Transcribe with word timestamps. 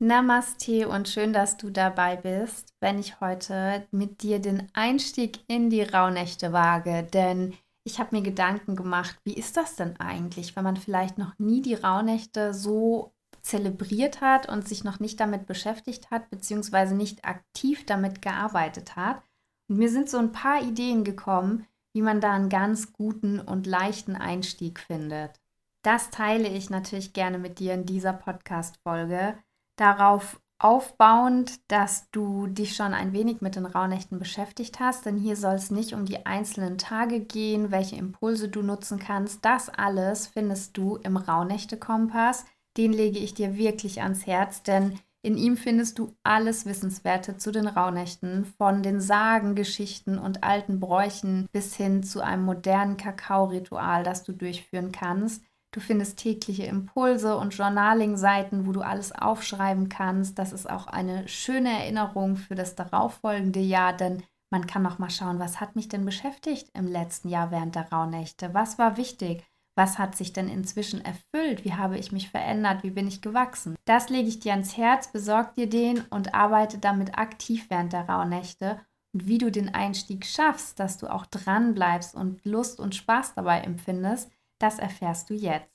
Namaste 0.00 0.88
und 0.88 1.08
schön, 1.08 1.32
dass 1.32 1.56
du 1.56 1.70
dabei 1.70 2.14
bist, 2.14 2.72
wenn 2.78 3.00
ich 3.00 3.20
heute 3.20 3.84
mit 3.90 4.22
dir 4.22 4.38
den 4.38 4.68
Einstieg 4.72 5.40
in 5.48 5.70
die 5.70 5.82
Rauhnächte 5.82 6.52
wage. 6.52 7.02
Denn 7.02 7.54
ich 7.82 7.98
habe 7.98 8.14
mir 8.14 8.22
Gedanken 8.22 8.76
gemacht, 8.76 9.18
wie 9.24 9.34
ist 9.34 9.56
das 9.56 9.74
denn 9.74 9.98
eigentlich, 9.98 10.54
wenn 10.54 10.62
man 10.62 10.76
vielleicht 10.76 11.18
noch 11.18 11.36
nie 11.38 11.62
die 11.62 11.74
Rauhnächte 11.74 12.54
so 12.54 13.12
zelebriert 13.42 14.20
hat 14.20 14.48
und 14.48 14.68
sich 14.68 14.84
noch 14.84 15.00
nicht 15.00 15.18
damit 15.18 15.46
beschäftigt 15.46 16.12
hat, 16.12 16.30
beziehungsweise 16.30 16.94
nicht 16.94 17.24
aktiv 17.24 17.84
damit 17.84 18.22
gearbeitet 18.22 18.94
hat. 18.94 19.20
Und 19.68 19.78
mir 19.78 19.90
sind 19.90 20.08
so 20.08 20.18
ein 20.18 20.30
paar 20.30 20.62
Ideen 20.62 21.02
gekommen, 21.02 21.66
wie 21.92 22.02
man 22.02 22.20
da 22.20 22.34
einen 22.34 22.50
ganz 22.50 22.92
guten 22.92 23.40
und 23.40 23.66
leichten 23.66 24.14
Einstieg 24.14 24.78
findet. 24.78 25.40
Das 25.82 26.10
teile 26.10 26.46
ich 26.46 26.70
natürlich 26.70 27.14
gerne 27.14 27.38
mit 27.38 27.58
dir 27.58 27.74
in 27.74 27.84
dieser 27.84 28.12
Podcast-Folge 28.12 29.36
darauf 29.80 30.40
aufbauend, 30.58 31.60
dass 31.70 32.10
du 32.10 32.48
dich 32.48 32.74
schon 32.74 32.92
ein 32.92 33.12
wenig 33.12 33.40
mit 33.40 33.54
den 33.54 33.66
Rauhnächten 33.66 34.18
beschäftigt 34.18 34.80
hast, 34.80 35.06
denn 35.06 35.16
hier 35.16 35.36
soll 35.36 35.54
es 35.54 35.70
nicht 35.70 35.92
um 35.92 36.04
die 36.04 36.26
einzelnen 36.26 36.78
Tage 36.78 37.20
gehen, 37.20 37.70
welche 37.70 37.96
Impulse 37.96 38.48
du 38.48 38.62
nutzen 38.62 38.98
kannst. 38.98 39.44
Das 39.44 39.68
alles 39.68 40.26
findest 40.26 40.76
du 40.76 40.96
im 40.96 41.16
Rauhnächte-Kompass. 41.16 42.44
Den 42.76 42.92
lege 42.92 43.18
ich 43.18 43.34
dir 43.34 43.56
wirklich 43.56 44.02
ans 44.02 44.26
Herz, 44.26 44.62
denn 44.62 44.98
in 45.22 45.36
ihm 45.36 45.56
findest 45.56 45.98
du 45.98 46.14
alles 46.22 46.64
Wissenswerte 46.64 47.36
zu 47.36 47.50
den 47.50 47.66
Rauhnächten, 47.66 48.44
von 48.44 48.82
den 48.82 49.00
Sagen, 49.00 49.54
Geschichten 49.54 50.18
und 50.18 50.44
alten 50.44 50.78
Bräuchen 50.80 51.48
bis 51.52 51.74
hin 51.74 52.02
zu 52.02 52.20
einem 52.20 52.44
modernen 52.44 52.96
Kakao-Ritual, 52.96 54.04
das 54.04 54.22
du 54.22 54.32
durchführen 54.32 54.92
kannst. 54.92 55.42
Du 55.70 55.80
findest 55.80 56.18
tägliche 56.18 56.64
Impulse 56.64 57.36
und 57.36 57.54
Journaling-Seiten, 57.54 58.66
wo 58.66 58.72
du 58.72 58.80
alles 58.80 59.12
aufschreiben 59.12 59.88
kannst. 59.88 60.38
Das 60.38 60.52
ist 60.52 60.68
auch 60.68 60.86
eine 60.86 61.28
schöne 61.28 61.70
Erinnerung 61.70 62.36
für 62.36 62.54
das 62.54 62.74
darauffolgende 62.74 63.60
Jahr, 63.60 63.92
denn 63.92 64.22
man 64.50 64.66
kann 64.66 64.82
noch 64.82 64.98
mal 64.98 65.10
schauen, 65.10 65.38
was 65.38 65.60
hat 65.60 65.76
mich 65.76 65.88
denn 65.88 66.06
beschäftigt 66.06 66.70
im 66.72 66.86
letzten 66.86 67.28
Jahr 67.28 67.50
während 67.50 67.74
der 67.74 67.92
Rauhnächte? 67.92 68.54
Was 68.54 68.78
war 68.78 68.96
wichtig? 68.96 69.44
Was 69.76 69.98
hat 69.98 70.16
sich 70.16 70.32
denn 70.32 70.48
inzwischen 70.48 71.04
erfüllt? 71.04 71.64
Wie 71.64 71.74
habe 71.74 71.98
ich 71.98 72.12
mich 72.12 72.30
verändert? 72.30 72.82
Wie 72.82 72.90
bin 72.90 73.06
ich 73.06 73.20
gewachsen? 73.20 73.76
Das 73.84 74.08
lege 74.08 74.28
ich 74.28 74.40
dir 74.40 74.52
ans 74.52 74.76
Herz, 74.76 75.12
besorg 75.12 75.54
dir 75.54 75.68
den 75.68 76.00
und 76.10 76.34
arbeite 76.34 76.78
damit 76.78 77.18
aktiv 77.18 77.66
während 77.68 77.92
der 77.92 78.08
Rauhnächte. 78.08 78.80
Und 79.14 79.26
wie 79.26 79.38
du 79.38 79.52
den 79.52 79.72
Einstieg 79.72 80.26
schaffst, 80.26 80.80
dass 80.80 80.98
du 80.98 81.06
auch 81.06 81.26
dran 81.26 81.74
bleibst 81.74 82.14
und 82.14 82.44
Lust 82.44 82.80
und 82.80 82.94
Spaß 82.94 83.34
dabei 83.34 83.60
empfindest, 83.60 84.32
das 84.58 84.78
erfährst 84.78 85.30
du 85.30 85.34
jetzt. 85.34 85.70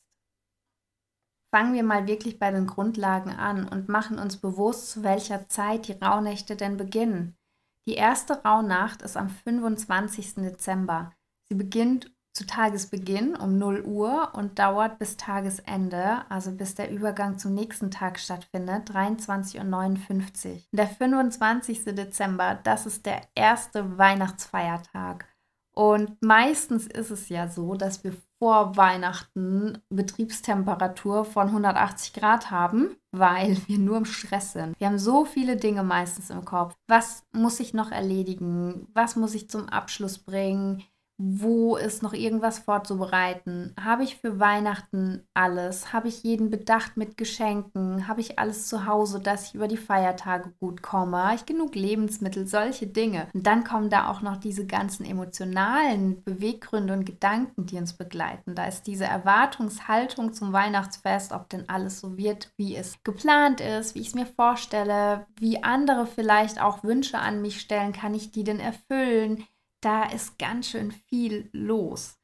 Fangen 1.53 1.73
wir 1.73 1.83
mal 1.83 2.07
wirklich 2.07 2.39
bei 2.39 2.49
den 2.49 2.65
Grundlagen 2.65 3.29
an 3.29 3.67
und 3.67 3.87
machen 3.87 4.17
uns 4.17 4.37
bewusst, 4.37 4.89
zu 4.89 5.03
welcher 5.03 5.47
Zeit 5.49 5.87
die 5.87 5.93
Rauhnächte 5.93 6.55
denn 6.55 6.77
beginnen. 6.77 7.37
Die 7.87 7.93
erste 7.93 8.43
Rauhnacht 8.43 9.01
ist 9.01 9.17
am 9.17 9.29
25. 9.29 10.35
Dezember. 10.35 11.11
Sie 11.49 11.55
beginnt 11.55 12.11
zu 12.33 12.47
Tagesbeginn 12.47 13.35
um 13.35 13.59
0 13.59 13.83
Uhr 13.83 14.31
und 14.33 14.57
dauert 14.57 14.97
bis 14.97 15.17
Tagesende, 15.17 16.23
also 16.29 16.51
bis 16.51 16.73
der 16.73 16.89
Übergang 16.89 17.37
zum 17.37 17.53
nächsten 17.53 17.91
Tag 17.91 18.19
stattfindet, 18.19 18.89
23.59 18.89 20.49
Uhr. 20.49 20.61
Der 20.71 20.87
25. 20.87 21.85
Dezember, 21.85 22.59
das 22.63 22.87
ist 22.87 23.05
der 23.05 23.21
erste 23.35 23.97
Weihnachtsfeiertag. 23.99 25.27
Und 25.75 26.21
meistens 26.21 26.85
ist 26.87 27.09
es 27.09 27.29
ja 27.29 27.47
so, 27.47 27.73
dass 27.73 28.03
wir 28.03 28.13
vor 28.37 28.77
Weihnachten 28.77 29.79
Betriebstemperatur 29.89 31.25
von 31.25 31.47
180 31.47 32.13
Grad 32.13 32.51
haben, 32.51 32.95
weil 33.11 33.57
wir 33.67 33.79
nur 33.79 33.97
im 33.97 34.05
Stress 34.05 34.53
sind. 34.53 34.79
Wir 34.79 34.87
haben 34.87 34.99
so 34.99 35.25
viele 35.25 35.55
Dinge 35.55 35.83
meistens 35.83 36.29
im 36.29 36.45
Kopf. 36.45 36.75
Was 36.87 37.23
muss 37.31 37.59
ich 37.59 37.73
noch 37.73 37.91
erledigen? 37.91 38.87
Was 38.93 39.15
muss 39.15 39.33
ich 39.33 39.49
zum 39.49 39.69
Abschluss 39.69 40.19
bringen? 40.19 40.83
Wo 41.25 41.77
ist 41.77 42.03
noch 42.03 42.11
irgendwas 42.11 42.59
vorzubereiten? 42.59 43.73
Habe 43.81 44.03
ich 44.03 44.17
für 44.17 44.41
Weihnachten 44.41 45.25
alles? 45.33 45.93
Habe 45.93 46.09
ich 46.09 46.23
jeden 46.23 46.49
bedacht 46.49 46.97
mit 46.97 47.15
Geschenken? 47.15 48.09
Habe 48.09 48.19
ich 48.19 48.39
alles 48.39 48.67
zu 48.67 48.85
Hause, 48.85 49.21
dass 49.21 49.47
ich 49.47 49.55
über 49.55 49.69
die 49.69 49.77
Feiertage 49.77 50.51
gut 50.59 50.81
komme? 50.81 51.23
Habe 51.23 51.35
ich 51.35 51.45
genug 51.45 51.75
Lebensmittel? 51.75 52.45
Solche 52.45 52.87
Dinge. 52.87 53.27
Und 53.33 53.47
dann 53.47 53.63
kommen 53.63 53.89
da 53.89 54.09
auch 54.09 54.21
noch 54.21 54.35
diese 54.35 54.65
ganzen 54.65 55.05
emotionalen 55.05 56.21
Beweggründe 56.23 56.91
und 56.91 57.05
Gedanken, 57.05 57.67
die 57.67 57.77
uns 57.77 57.93
begleiten. 57.93 58.53
Da 58.53 58.65
ist 58.65 58.85
diese 58.87 59.05
Erwartungshaltung 59.05 60.33
zum 60.33 60.51
Weihnachtsfest, 60.51 61.31
ob 61.31 61.47
denn 61.49 61.69
alles 61.69 62.01
so 62.01 62.17
wird, 62.17 62.51
wie 62.57 62.75
es 62.75 62.97
geplant 63.03 63.61
ist, 63.61 63.95
wie 63.95 64.01
ich 64.01 64.07
es 64.07 64.15
mir 64.15 64.25
vorstelle, 64.25 65.25
wie 65.39 65.63
andere 65.63 66.05
vielleicht 66.05 66.61
auch 66.61 66.83
Wünsche 66.83 67.19
an 67.19 67.41
mich 67.41 67.61
stellen, 67.61 67.93
kann 67.93 68.13
ich 68.13 68.31
die 68.31 68.43
denn 68.43 68.59
erfüllen? 68.59 69.45
Da 69.83 70.03
ist 70.03 70.39
ganz 70.39 70.69
schön 70.69 70.91
viel 70.91 71.49
los. 71.51 72.17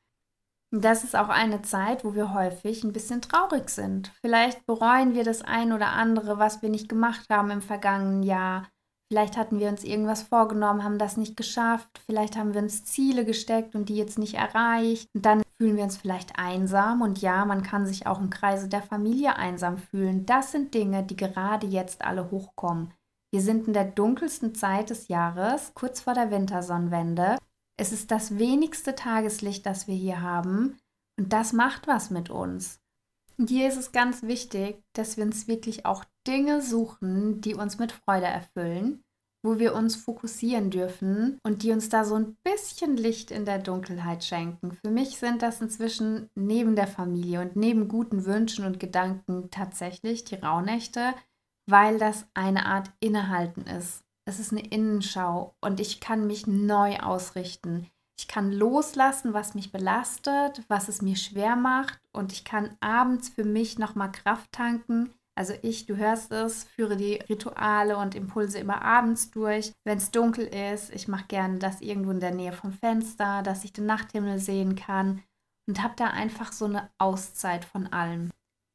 Das 0.72 1.04
ist 1.04 1.16
auch 1.16 1.30
eine 1.30 1.64
Zeit, 1.64 2.06
wo 2.06 2.14
wir 2.14 2.34
häufig 2.34 2.84
ein 2.84 2.94
bisschen 2.94 3.22
traurig 3.22 3.70
sind. 3.70 4.14
Vielleicht 4.22 4.66
bereuen 4.68 5.16
wir 5.16 5.24
das 5.24 5.42
ein 5.42 5.74
oder 5.74 5.88
andere, 5.94 6.38
was 6.38 6.62
wir 6.62 6.70
nicht 6.70 6.88
gemacht 6.88 7.26
haben 7.30 7.50
im 7.50 7.62
vergangenen 7.62 8.22
Jahr. 8.22 8.68
Vielleicht 9.12 9.38
hatten 9.38 9.60
wir 9.60 9.70
uns 9.70 9.84
irgendwas 9.84 10.22
vorgenommen, 10.22 10.84
haben 10.84 11.00
das 11.00 11.18
nicht 11.18 11.36
geschafft. 11.36 12.00
Vielleicht 12.06 12.38
haben 12.38 12.54
wir 12.54 12.62
uns 12.62 12.86
Ziele 12.86 13.26
gesteckt 13.26 13.74
und 13.74 13.90
die 13.90 13.96
jetzt 13.96 14.20
nicht 14.20 14.36
erreicht. 14.36 15.08
Und 15.16 15.26
dann 15.26 15.42
fühlen 15.58 15.76
wir 15.76 15.84
uns 15.84 15.98
vielleicht 15.98 16.38
einsam. 16.38 17.02
Und 17.02 17.20
ja, 17.20 17.44
man 17.46 17.64
kann 17.64 17.88
sich 17.88 18.06
auch 18.06 18.20
im 18.20 18.30
Kreise 18.30 18.70
der 18.70 18.84
Familie 18.84 19.38
einsam 19.38 19.80
fühlen. 19.80 20.28
Das 20.28 20.52
sind 20.52 20.76
Dinge, 20.76 21.02
die 21.02 21.16
gerade 21.16 21.66
jetzt 21.66 22.04
alle 22.04 22.30
hochkommen. 22.30 22.94
Wir 23.32 23.42
sind 23.42 23.68
in 23.68 23.74
der 23.74 23.86
dunkelsten 23.86 24.54
Zeit 24.54 24.92
des 24.92 25.08
Jahres, 25.08 25.74
kurz 25.74 26.02
vor 26.02 26.14
der 26.14 26.30
Wintersonnenwende. 26.30 27.38
Es 27.80 27.94
ist 27.94 28.12
das 28.12 28.38
wenigste 28.38 28.94
Tageslicht, 28.94 29.66
das 29.66 29.88
wir 29.88 29.96
hier 29.96 30.22
haben. 30.22 30.78
Und 31.18 31.32
das 31.32 31.54
macht 31.54 31.88
was 31.88 32.10
mit 32.10 32.30
uns. 32.30 32.82
Und 33.38 33.50
hier 33.50 33.70
ist 33.70 33.78
es 33.78 33.94
ganz 33.94 34.22
wichtig, 34.22 34.84
dass 34.92 35.16
wir 35.16 35.24
uns 35.24 35.48
wirklich 35.48 35.86
auch 35.86 36.04
Dinge 36.28 36.62
suchen, 36.62 37.40
die 37.40 37.56
uns 37.56 37.80
mit 37.80 37.94
Freude 37.94 38.26
erfüllen, 38.26 39.02
wo 39.46 39.60
wir 39.60 39.76
uns 39.76 39.96
fokussieren 39.96 40.72
dürfen 40.72 41.40
und 41.46 41.64
die 41.64 41.72
uns 41.72 41.88
da 41.88 42.04
so 42.04 42.16
ein 42.16 42.36
bisschen 42.44 42.98
Licht 42.98 43.32
in 43.32 43.46
der 43.46 43.60
Dunkelheit 43.60 44.26
schenken. 44.26 44.74
Für 44.74 44.92
mich 44.92 45.18
sind 45.18 45.42
das 45.42 45.62
inzwischen 45.62 46.30
neben 46.36 46.76
der 46.76 46.88
Familie 46.88 47.40
und 47.40 47.56
neben 47.56 47.88
guten 47.88 48.26
Wünschen 48.26 48.66
und 48.66 48.82
Gedanken 48.82 49.52
tatsächlich 49.52 50.26
die 50.26 50.36
Rauhnächte, 50.36 51.14
weil 51.66 51.98
das 51.98 52.28
eine 52.34 52.66
Art 52.66 52.92
Innehalten 53.00 53.62
ist. 53.62 54.04
Es 54.30 54.38
ist 54.38 54.52
eine 54.52 54.62
Innenschau 54.62 55.56
und 55.60 55.80
ich 55.80 56.00
kann 56.00 56.28
mich 56.28 56.46
neu 56.46 56.98
ausrichten. 57.00 57.88
Ich 58.16 58.28
kann 58.28 58.52
loslassen, 58.52 59.34
was 59.34 59.56
mich 59.56 59.72
belastet, 59.72 60.64
was 60.68 60.88
es 60.88 61.02
mir 61.02 61.16
schwer 61.16 61.56
macht 61.56 62.00
und 62.16 62.32
ich 62.32 62.46
kann 62.46 62.78
abends 62.80 63.30
für 63.30 63.44
mich 63.44 63.80
nochmal 63.80 64.12
Kraft 64.12 64.52
tanken. 64.52 65.12
Also 65.34 65.56
ich, 65.64 65.88
du 65.88 65.98
hörst 65.98 66.32
es, 66.32 66.66
führe 66.66 66.96
die 66.96 67.16
Rituale 67.16 67.98
und 67.98 68.14
Impulse 68.14 68.60
immer 68.60 68.84
abends 68.84 69.32
durch, 69.32 69.74
wenn 69.84 69.98
es 69.98 70.12
dunkel 70.12 70.46
ist. 70.46 70.94
Ich 70.94 71.08
mache 71.08 71.26
gerne 71.28 71.58
das 71.58 71.82
irgendwo 71.82 72.12
in 72.12 72.20
der 72.20 72.36
Nähe 72.36 72.54
vom 72.54 72.72
Fenster, 72.72 73.42
dass 73.42 73.64
ich 73.64 73.74
den 73.74 73.88
Nachthimmel 73.88 74.38
sehen 74.38 74.76
kann 74.76 75.24
und 75.68 75.82
habe 75.82 75.96
da 75.98 76.06
einfach 76.06 76.52
so 76.52 76.66
eine 76.66 76.92
Auszeit 77.00 77.66
von 77.66 77.88
allem. 77.88 78.30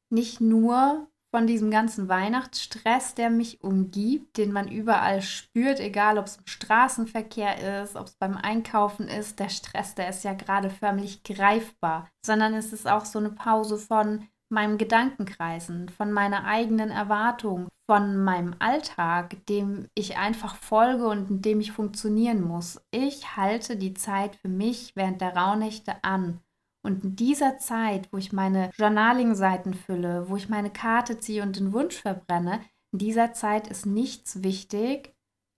Nicht 0.09 0.41
nur 0.41 1.07
von 1.35 1.47
diesem 1.47 1.69
ganzen 1.69 2.07
Weihnachtsstress, 2.07 3.13
der 3.13 3.29
mich 3.29 3.61
umgibt, 3.61 4.37
den 4.37 4.53
man 4.53 4.69
überall 4.69 5.21
spürt, 5.21 5.81
egal 5.81 6.17
ob 6.17 6.27
es 6.27 6.37
im 6.37 6.47
Straßenverkehr 6.47 7.81
ist, 7.83 7.97
ob 7.97 8.07
es 8.07 8.15
beim 8.15 8.37
Einkaufen 8.37 9.09
ist. 9.09 9.37
Der 9.41 9.49
Stress, 9.49 9.95
der 9.95 10.07
ist 10.07 10.23
ja 10.23 10.31
gerade 10.31 10.69
förmlich 10.69 11.23
greifbar, 11.23 12.07
sondern 12.25 12.53
es 12.53 12.71
ist 12.71 12.87
auch 12.87 13.03
so 13.03 13.19
eine 13.19 13.31
Pause 13.31 13.77
von 13.77 14.29
meinem 14.47 14.77
Gedankenkreisen, 14.77 15.89
von 15.89 16.13
meiner 16.13 16.45
eigenen 16.45 16.89
Erwartung, 16.89 17.67
von 17.85 18.15
meinem 18.15 18.55
Alltag, 18.59 19.45
dem 19.47 19.89
ich 19.93 20.15
einfach 20.15 20.55
folge 20.55 21.05
und 21.05 21.29
in 21.29 21.41
dem 21.41 21.59
ich 21.59 21.73
funktionieren 21.73 22.47
muss. 22.47 22.79
Ich 22.91 23.35
halte 23.35 23.75
die 23.75 23.93
Zeit 23.93 24.37
für 24.37 24.47
mich 24.47 24.93
während 24.95 25.19
der 25.19 25.35
Rauhnächte 25.35 26.01
an 26.01 26.39
und 26.85 27.03
in 27.03 27.15
dieser 27.15 27.57
Zeit, 27.57 28.07
wo 28.11 28.17
ich 28.17 28.31
meine 28.31 28.69
Journaling-Seiten 28.75 29.73
fülle, 29.73 30.29
wo 30.29 30.37
ich 30.37 30.49
meine 30.49 30.69
Karte 30.69 31.19
ziehe 31.19 31.41
und 31.43 31.57
den 31.57 31.73
Wunsch 31.73 31.95
verbrenne, 31.95 32.61
in 32.93 32.99
dieser 32.99 33.33
Zeit 33.33 33.67
ist 33.67 33.85
nichts 33.85 34.43
wichtig, 34.43 35.13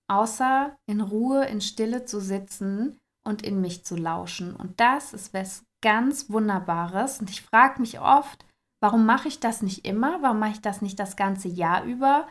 außer 0.07 0.75
in 0.87 1.01
Ruhe, 1.01 1.45
in 1.45 1.61
Stille 1.61 2.05
zu 2.05 2.19
sitzen 2.19 2.97
und 3.23 3.43
in 3.43 3.61
mich 3.61 3.85
zu 3.85 3.95
lauschen. 3.95 4.55
Und 4.55 4.79
das 4.79 5.13
ist 5.13 5.33
was 5.33 5.65
ganz 5.81 6.29
Wunderbares. 6.29 7.19
Und 7.19 7.29
ich 7.29 7.41
frage 7.41 7.81
mich 7.81 7.99
oft, 7.99 8.45
warum 8.81 9.05
mache 9.05 9.27
ich 9.27 9.39
das 9.39 9.61
nicht 9.61 9.85
immer? 9.85 10.21
Warum 10.21 10.39
mache 10.39 10.53
ich 10.53 10.61
das 10.61 10.81
nicht 10.81 10.97
das 10.99 11.15
ganze 11.15 11.49
Jahr 11.49 11.83
über? 11.83 12.27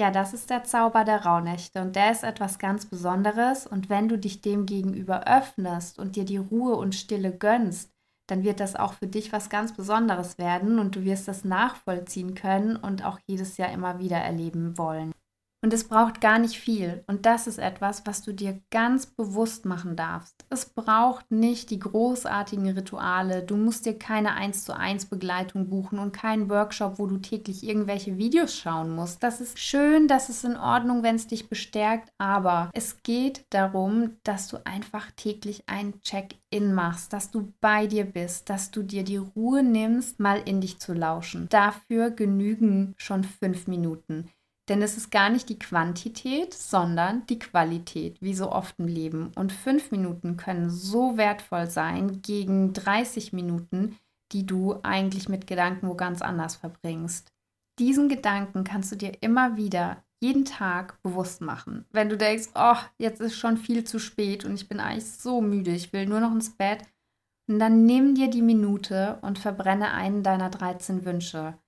Ja, 0.00 0.10
das 0.10 0.32
ist 0.32 0.48
der 0.48 0.64
Zauber 0.64 1.04
der 1.04 1.26
Rauhnächte 1.26 1.82
und 1.82 1.94
der 1.94 2.10
ist 2.10 2.24
etwas 2.24 2.58
ganz 2.58 2.86
Besonderes. 2.86 3.66
Und 3.66 3.90
wenn 3.90 4.08
du 4.08 4.18
dich 4.18 4.40
dem 4.40 4.64
gegenüber 4.64 5.26
öffnest 5.26 5.98
und 5.98 6.16
dir 6.16 6.24
die 6.24 6.38
Ruhe 6.38 6.74
und 6.76 6.94
Stille 6.94 7.36
gönnst, 7.36 7.92
dann 8.30 8.44
wird 8.44 8.60
das 8.60 8.76
auch 8.76 8.92
für 8.92 9.06
dich 9.06 9.32
was 9.32 9.50
ganz 9.50 9.74
Besonderes 9.74 10.38
werden 10.38 10.78
und 10.78 10.96
du 10.96 11.04
wirst 11.04 11.28
das 11.28 11.44
nachvollziehen 11.44 12.34
können 12.34 12.76
und 12.76 13.04
auch 13.04 13.18
jedes 13.26 13.56
Jahr 13.56 13.72
immer 13.72 13.98
wieder 13.98 14.18
erleben 14.18 14.78
wollen. 14.78 15.12
Und 15.62 15.74
es 15.74 15.84
braucht 15.84 16.22
gar 16.22 16.38
nicht 16.38 16.58
viel. 16.58 17.04
Und 17.06 17.26
das 17.26 17.46
ist 17.46 17.58
etwas, 17.58 18.06
was 18.06 18.22
du 18.22 18.32
dir 18.32 18.60
ganz 18.70 19.04
bewusst 19.04 19.66
machen 19.66 19.94
darfst. 19.94 20.46
Es 20.48 20.64
braucht 20.64 21.30
nicht 21.30 21.68
die 21.68 21.78
großartigen 21.78 22.70
Rituale. 22.70 23.42
Du 23.42 23.56
musst 23.56 23.84
dir 23.84 23.98
keine 23.98 24.34
1 24.34 24.64
zu 24.64 24.74
1 24.74 25.06
Begleitung 25.06 25.68
buchen 25.68 25.98
und 25.98 26.12
keinen 26.12 26.48
Workshop, 26.48 26.98
wo 26.98 27.06
du 27.06 27.18
täglich 27.18 27.62
irgendwelche 27.62 28.16
Videos 28.16 28.56
schauen 28.56 28.94
musst. 28.94 29.22
Das 29.22 29.42
ist 29.42 29.58
schön, 29.58 30.08
das 30.08 30.30
ist 30.30 30.44
in 30.44 30.56
Ordnung, 30.56 31.02
wenn 31.02 31.16
es 31.16 31.26
dich 31.26 31.50
bestärkt. 31.50 32.10
Aber 32.16 32.70
es 32.72 33.02
geht 33.02 33.44
darum, 33.50 34.16
dass 34.24 34.48
du 34.48 34.64
einfach 34.64 35.10
täglich 35.10 35.64
ein 35.66 36.00
Check-in 36.00 36.72
machst, 36.72 37.12
dass 37.12 37.30
du 37.30 37.52
bei 37.60 37.86
dir 37.86 38.06
bist, 38.06 38.48
dass 38.48 38.70
du 38.70 38.82
dir 38.82 39.04
die 39.04 39.18
Ruhe 39.18 39.62
nimmst, 39.62 40.20
mal 40.20 40.40
in 40.42 40.62
dich 40.62 40.78
zu 40.78 40.94
lauschen. 40.94 41.48
Dafür 41.50 42.10
genügen 42.10 42.94
schon 42.96 43.24
fünf 43.24 43.66
Minuten. 43.66 44.30
Denn 44.70 44.82
es 44.82 44.96
ist 44.96 45.10
gar 45.10 45.28
nicht 45.30 45.48
die 45.48 45.58
Quantität, 45.58 46.54
sondern 46.54 47.26
die 47.26 47.40
Qualität, 47.40 48.22
wie 48.22 48.34
so 48.34 48.52
oft 48.52 48.78
im 48.78 48.86
Leben. 48.86 49.32
Und 49.34 49.52
fünf 49.52 49.90
Minuten 49.90 50.36
können 50.36 50.70
so 50.70 51.16
wertvoll 51.16 51.68
sein 51.68 52.22
gegen 52.22 52.72
30 52.72 53.32
Minuten, 53.32 53.98
die 54.30 54.46
du 54.46 54.76
eigentlich 54.84 55.28
mit 55.28 55.48
Gedanken 55.48 55.88
wo 55.88 55.94
ganz 55.94 56.22
anders 56.22 56.54
verbringst. 56.54 57.32
Diesen 57.80 58.08
Gedanken 58.08 58.62
kannst 58.62 58.92
du 58.92 58.96
dir 58.96 59.12
immer 59.20 59.56
wieder 59.56 60.04
jeden 60.20 60.44
Tag 60.44 61.02
bewusst 61.02 61.40
machen. 61.40 61.84
Wenn 61.90 62.08
du 62.08 62.16
denkst, 62.16 62.50
oh, 62.54 62.76
jetzt 62.96 63.20
ist 63.20 63.36
schon 63.36 63.56
viel 63.56 63.82
zu 63.82 63.98
spät 63.98 64.44
und 64.44 64.54
ich 64.54 64.68
bin 64.68 64.78
eigentlich 64.78 65.10
so 65.10 65.40
müde, 65.40 65.72
ich 65.72 65.92
will 65.92 66.06
nur 66.06 66.20
noch 66.20 66.32
ins 66.32 66.50
Bett, 66.50 66.84
und 67.48 67.58
dann 67.58 67.84
nimm 67.84 68.14
dir 68.14 68.30
die 68.30 68.42
Minute 68.42 69.18
und 69.22 69.40
verbrenne 69.40 69.90
einen 69.90 70.22
deiner 70.22 70.50
13 70.50 71.04
Wünsche. 71.04 71.58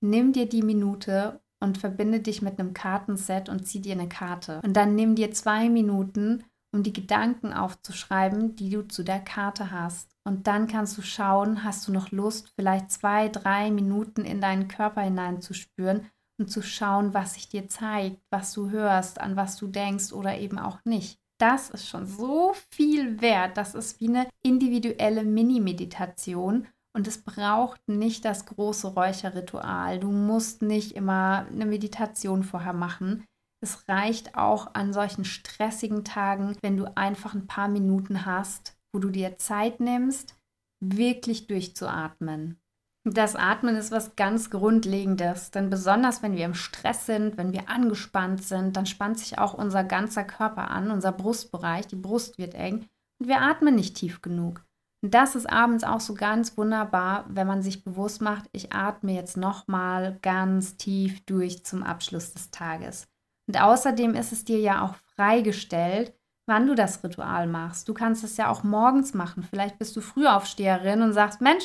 Nimm 0.00 0.32
dir 0.32 0.48
die 0.48 0.62
Minute 0.62 1.40
und 1.62 1.78
verbinde 1.78 2.20
dich 2.20 2.42
mit 2.42 2.58
einem 2.58 2.74
Kartenset 2.74 3.48
und 3.48 3.66
zieh 3.66 3.80
dir 3.80 3.92
eine 3.92 4.08
Karte. 4.08 4.60
Und 4.64 4.74
dann 4.74 4.94
nimm 4.94 5.14
dir 5.14 5.32
zwei 5.32 5.68
Minuten, 5.68 6.44
um 6.74 6.82
die 6.82 6.92
Gedanken 6.92 7.52
aufzuschreiben, 7.52 8.56
die 8.56 8.70
du 8.70 8.86
zu 8.88 9.02
der 9.02 9.20
Karte 9.20 9.70
hast. 9.70 10.10
Und 10.24 10.46
dann 10.46 10.66
kannst 10.66 10.96
du 10.98 11.02
schauen, 11.02 11.64
hast 11.64 11.86
du 11.86 11.92
noch 11.92 12.10
Lust, 12.10 12.52
vielleicht 12.56 12.90
zwei, 12.90 13.28
drei 13.28 13.70
Minuten 13.70 14.24
in 14.24 14.40
deinen 14.40 14.68
Körper 14.68 15.02
hineinzuspüren 15.02 16.06
und 16.38 16.50
zu 16.50 16.62
schauen, 16.62 17.14
was 17.14 17.34
sich 17.34 17.48
dir 17.48 17.68
zeigt, 17.68 18.20
was 18.30 18.52
du 18.52 18.70
hörst, 18.70 19.20
an 19.20 19.36
was 19.36 19.56
du 19.56 19.66
denkst 19.66 20.12
oder 20.12 20.38
eben 20.38 20.58
auch 20.58 20.78
nicht. 20.84 21.18
Das 21.38 21.70
ist 21.70 21.88
schon 21.88 22.06
so 22.06 22.54
viel 22.70 23.20
wert. 23.20 23.56
Das 23.56 23.74
ist 23.74 24.00
wie 24.00 24.08
eine 24.08 24.28
individuelle 24.42 25.24
Mini-Meditation 25.24 26.66
und 26.94 27.08
es 27.08 27.22
braucht 27.22 27.80
nicht 27.88 28.24
das 28.24 28.46
große 28.46 28.88
Räucherritual. 28.88 29.98
Du 29.98 30.10
musst 30.10 30.62
nicht 30.62 30.92
immer 30.92 31.46
eine 31.50 31.66
Meditation 31.66 32.42
vorher 32.42 32.74
machen. 32.74 33.24
Es 33.62 33.88
reicht 33.88 34.36
auch 34.36 34.74
an 34.74 34.92
solchen 34.92 35.24
stressigen 35.24 36.04
Tagen, 36.04 36.56
wenn 36.62 36.76
du 36.76 36.96
einfach 36.96 37.34
ein 37.34 37.46
paar 37.46 37.68
Minuten 37.68 38.26
hast, 38.26 38.76
wo 38.92 38.98
du 38.98 39.08
dir 39.08 39.38
Zeit 39.38 39.80
nimmst, 39.80 40.36
wirklich 40.80 41.46
durchzuatmen. 41.46 42.58
Das 43.04 43.34
Atmen 43.34 43.74
ist 43.74 43.90
was 43.90 44.14
ganz 44.14 44.50
Grundlegendes, 44.50 45.50
denn 45.50 45.70
besonders 45.70 46.22
wenn 46.22 46.36
wir 46.36 46.44
im 46.44 46.54
Stress 46.54 47.06
sind, 47.06 47.36
wenn 47.36 47.52
wir 47.52 47.68
angespannt 47.68 48.44
sind, 48.44 48.76
dann 48.76 48.86
spannt 48.86 49.18
sich 49.18 49.38
auch 49.38 49.54
unser 49.54 49.82
ganzer 49.82 50.22
Körper 50.22 50.70
an, 50.70 50.90
unser 50.90 51.10
Brustbereich, 51.10 51.88
die 51.88 51.96
Brust 51.96 52.38
wird 52.38 52.54
eng 52.54 52.86
und 53.18 53.26
wir 53.26 53.40
atmen 53.40 53.74
nicht 53.74 53.96
tief 53.96 54.22
genug. 54.22 54.64
Und 55.02 55.14
das 55.14 55.34
ist 55.34 55.50
abends 55.50 55.82
auch 55.82 56.00
so 56.00 56.14
ganz 56.14 56.56
wunderbar, 56.56 57.24
wenn 57.28 57.46
man 57.46 57.62
sich 57.62 57.82
bewusst 57.82 58.22
macht, 58.22 58.48
ich 58.52 58.72
atme 58.72 59.12
jetzt 59.12 59.36
nochmal 59.36 60.18
ganz 60.22 60.76
tief 60.76 61.24
durch 61.26 61.64
zum 61.64 61.82
Abschluss 61.82 62.32
des 62.32 62.52
Tages. 62.52 63.08
Und 63.48 63.60
außerdem 63.60 64.14
ist 64.14 64.32
es 64.32 64.44
dir 64.44 64.60
ja 64.60 64.82
auch 64.82 64.94
freigestellt, 65.16 66.14
wann 66.46 66.66
du 66.66 66.74
das 66.74 67.02
Ritual 67.02 67.48
machst. 67.48 67.88
Du 67.88 67.94
kannst 67.94 68.22
es 68.22 68.36
ja 68.36 68.48
auch 68.48 68.62
morgens 68.62 69.12
machen. 69.14 69.42
Vielleicht 69.42 69.78
bist 69.78 69.96
du 69.96 70.00
Frühaufsteherin 70.00 71.02
und 71.02 71.12
sagst, 71.12 71.40
Mensch, 71.40 71.64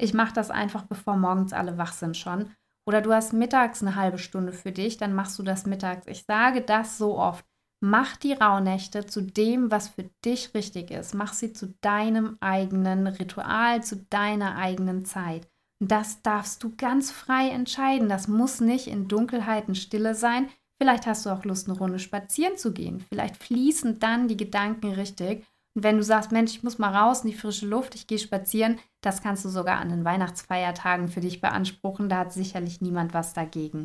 ich 0.00 0.14
mache 0.14 0.32
das 0.32 0.50
einfach, 0.50 0.84
bevor 0.84 1.16
morgens 1.16 1.52
alle 1.52 1.76
wach 1.76 1.92
sind 1.92 2.16
schon. 2.16 2.50
Oder 2.86 3.02
du 3.02 3.12
hast 3.12 3.34
mittags 3.34 3.82
eine 3.82 3.96
halbe 3.96 4.18
Stunde 4.18 4.52
für 4.52 4.72
dich, 4.72 4.96
dann 4.96 5.12
machst 5.12 5.38
du 5.38 5.42
das 5.42 5.66
mittags. 5.66 6.06
Ich 6.06 6.24
sage 6.24 6.62
das 6.62 6.96
so 6.96 7.18
oft. 7.18 7.44
Mach 7.80 8.16
die 8.16 8.32
Rauhnächte 8.32 9.06
zu 9.06 9.22
dem, 9.22 9.70
was 9.70 9.88
für 9.88 10.10
dich 10.24 10.52
richtig 10.54 10.90
ist. 10.90 11.14
Mach 11.14 11.32
sie 11.32 11.52
zu 11.52 11.74
deinem 11.80 12.36
eigenen 12.40 13.06
Ritual, 13.06 13.84
zu 13.84 13.96
deiner 14.10 14.56
eigenen 14.56 15.04
Zeit. 15.04 15.48
Und 15.80 15.92
das 15.92 16.22
darfst 16.22 16.64
du 16.64 16.74
ganz 16.76 17.12
frei 17.12 17.50
entscheiden. 17.50 18.08
Das 18.08 18.26
muss 18.26 18.60
nicht 18.60 18.88
in 18.88 19.06
Dunkelheit 19.06 19.68
und 19.68 19.76
Stille 19.76 20.16
sein. 20.16 20.48
Vielleicht 20.80 21.06
hast 21.06 21.24
du 21.24 21.30
auch 21.30 21.44
Lust, 21.44 21.68
eine 21.68 21.78
Runde 21.78 22.00
spazieren 22.00 22.56
zu 22.56 22.72
gehen. 22.72 23.00
Vielleicht 23.08 23.36
fließen 23.36 24.00
dann 24.00 24.26
die 24.26 24.36
Gedanken 24.36 24.92
richtig. 24.92 25.44
Und 25.76 25.84
wenn 25.84 25.96
du 25.96 26.02
sagst, 26.02 26.32
Mensch, 26.32 26.52
ich 26.52 26.64
muss 26.64 26.78
mal 26.78 26.94
raus 26.94 27.22
in 27.22 27.30
die 27.30 27.36
frische 27.36 27.66
Luft, 27.66 27.94
ich 27.94 28.08
gehe 28.08 28.18
spazieren, 28.18 28.80
das 29.00 29.22
kannst 29.22 29.44
du 29.44 29.48
sogar 29.48 29.78
an 29.78 29.90
den 29.90 30.04
Weihnachtsfeiertagen 30.04 31.06
für 31.06 31.20
dich 31.20 31.40
beanspruchen. 31.40 32.08
Da 32.08 32.18
hat 32.18 32.32
sicherlich 32.32 32.80
niemand 32.80 33.14
was 33.14 33.34
dagegen. 33.34 33.84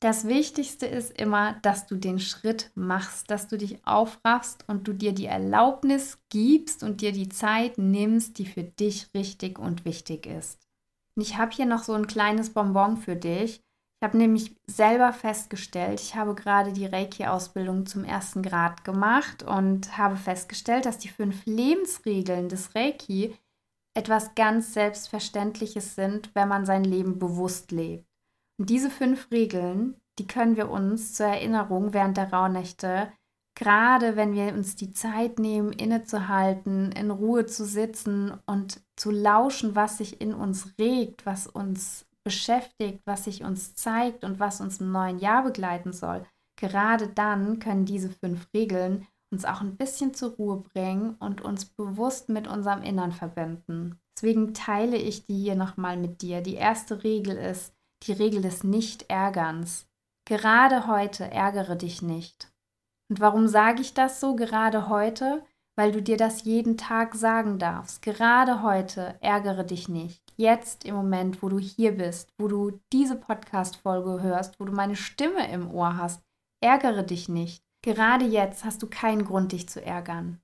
Das 0.00 0.28
Wichtigste 0.28 0.86
ist 0.86 1.18
immer, 1.20 1.54
dass 1.62 1.86
du 1.86 1.96
den 1.96 2.20
Schritt 2.20 2.70
machst, 2.76 3.32
dass 3.32 3.48
du 3.48 3.58
dich 3.58 3.84
aufraffst 3.84 4.64
und 4.68 4.86
du 4.86 4.92
dir 4.92 5.12
die 5.12 5.26
Erlaubnis 5.26 6.18
gibst 6.28 6.84
und 6.84 7.00
dir 7.00 7.10
die 7.10 7.28
Zeit 7.28 7.78
nimmst, 7.78 8.38
die 8.38 8.46
für 8.46 8.62
dich 8.62 9.08
richtig 9.12 9.58
und 9.58 9.84
wichtig 9.84 10.26
ist. 10.26 10.60
Und 11.16 11.22
ich 11.22 11.36
habe 11.36 11.50
hier 11.50 11.66
noch 11.66 11.82
so 11.82 11.94
ein 11.94 12.06
kleines 12.06 12.50
Bonbon 12.50 12.96
für 12.96 13.16
dich. 13.16 13.60
Ich 14.00 14.06
habe 14.06 14.16
nämlich 14.16 14.54
selber 14.68 15.12
festgestellt, 15.12 16.00
ich 16.00 16.14
habe 16.14 16.36
gerade 16.36 16.72
die 16.72 16.86
Reiki-Ausbildung 16.86 17.84
zum 17.86 18.04
ersten 18.04 18.44
Grad 18.44 18.84
gemacht 18.84 19.42
und 19.42 19.98
habe 19.98 20.16
festgestellt, 20.16 20.86
dass 20.86 20.98
die 20.98 21.08
fünf 21.08 21.44
Lebensregeln 21.46 22.48
des 22.48 22.76
Reiki 22.76 23.36
etwas 23.94 24.36
ganz 24.36 24.74
Selbstverständliches 24.74 25.96
sind, 25.96 26.30
wenn 26.36 26.46
man 26.46 26.64
sein 26.64 26.84
Leben 26.84 27.18
bewusst 27.18 27.72
lebt. 27.72 28.07
Diese 28.60 28.90
fünf 28.90 29.30
Regeln, 29.30 29.94
die 30.18 30.26
können 30.26 30.56
wir 30.56 30.68
uns 30.68 31.14
zur 31.14 31.26
Erinnerung 31.26 31.94
während 31.94 32.16
der 32.16 32.32
Rauhnächte, 32.32 33.12
gerade 33.56 34.16
wenn 34.16 34.34
wir 34.34 34.52
uns 34.52 34.74
die 34.74 34.92
Zeit 34.92 35.38
nehmen, 35.38 35.72
innezuhalten, 35.72 36.90
in 36.90 37.12
Ruhe 37.12 37.46
zu 37.46 37.64
sitzen 37.64 38.32
und 38.46 38.82
zu 38.96 39.12
lauschen, 39.12 39.76
was 39.76 39.98
sich 39.98 40.20
in 40.20 40.34
uns 40.34 40.74
regt, 40.78 41.24
was 41.24 41.46
uns 41.46 42.06
beschäftigt, 42.24 43.00
was 43.06 43.24
sich 43.24 43.44
uns 43.44 43.74
zeigt 43.74 44.24
und 44.24 44.40
was 44.40 44.60
uns 44.60 44.80
im 44.80 44.90
neuen 44.90 45.20
Jahr 45.20 45.44
begleiten 45.44 45.92
soll. 45.92 46.26
Gerade 46.60 47.06
dann 47.08 47.60
können 47.60 47.84
diese 47.84 48.10
fünf 48.10 48.48
Regeln 48.52 49.06
uns 49.32 49.44
auch 49.44 49.60
ein 49.60 49.76
bisschen 49.76 50.14
zur 50.14 50.32
Ruhe 50.32 50.64
bringen 50.72 51.14
und 51.20 51.42
uns 51.42 51.64
bewusst 51.64 52.28
mit 52.28 52.48
unserem 52.48 52.82
Innern 52.82 53.12
verbinden. 53.12 54.00
Deswegen 54.16 54.52
teile 54.52 54.96
ich 54.96 55.26
die 55.26 55.36
hier 55.36 55.54
nochmal 55.54 55.96
mit 55.96 56.22
dir. 56.22 56.40
Die 56.40 56.54
erste 56.54 57.04
Regel 57.04 57.36
ist, 57.36 57.72
die 58.04 58.12
Regel 58.12 58.42
des 58.42 58.64
Nicht-Ärgerns. 58.64 59.86
Gerade 60.26 60.86
heute 60.86 61.30
ärgere 61.30 61.76
dich 61.76 62.02
nicht. 62.02 62.52
Und 63.10 63.20
warum 63.20 63.48
sage 63.48 63.80
ich 63.80 63.94
das 63.94 64.20
so 64.20 64.36
gerade 64.36 64.88
heute? 64.88 65.44
Weil 65.76 65.92
du 65.92 66.02
dir 66.02 66.16
das 66.16 66.42
jeden 66.42 66.76
Tag 66.76 67.14
sagen 67.14 67.58
darfst. 67.58 68.02
Gerade 68.02 68.62
heute 68.62 69.16
ärgere 69.20 69.64
dich 69.64 69.88
nicht. 69.88 70.22
Jetzt 70.36 70.84
im 70.84 70.94
Moment, 70.94 71.42
wo 71.42 71.48
du 71.48 71.58
hier 71.58 71.92
bist, 71.92 72.32
wo 72.36 72.48
du 72.48 72.80
diese 72.92 73.16
Podcast-Folge 73.16 74.22
hörst, 74.22 74.58
wo 74.58 74.64
du 74.64 74.72
meine 74.72 74.96
Stimme 74.96 75.50
im 75.50 75.70
Ohr 75.70 75.96
hast, 75.96 76.20
ärgere 76.60 77.04
dich 77.04 77.28
nicht. 77.28 77.62
Gerade 77.82 78.24
jetzt 78.24 78.64
hast 78.64 78.82
du 78.82 78.88
keinen 78.88 79.24
Grund, 79.24 79.52
dich 79.52 79.68
zu 79.68 79.84
ärgern. 79.84 80.40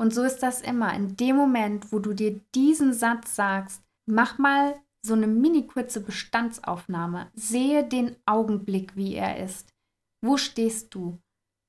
Und 0.00 0.14
so 0.14 0.22
ist 0.22 0.40
das 0.40 0.60
immer. 0.60 0.94
In 0.94 1.16
dem 1.16 1.36
Moment, 1.36 1.92
wo 1.92 1.98
du 1.98 2.12
dir 2.12 2.40
diesen 2.54 2.92
Satz 2.92 3.34
sagst, 3.34 3.82
mach 4.06 4.38
mal 4.38 4.80
so 5.08 5.14
eine 5.14 5.26
mini 5.26 5.66
kurze 5.66 6.00
Bestandsaufnahme. 6.00 7.30
Sehe 7.34 7.82
den 7.82 8.16
Augenblick, 8.26 8.94
wie 8.94 9.14
er 9.14 9.42
ist. 9.42 9.74
Wo 10.22 10.36
stehst 10.36 10.94
du? 10.94 11.18